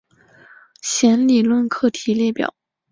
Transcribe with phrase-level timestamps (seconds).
[0.81, 2.55] 弦理论课题列表。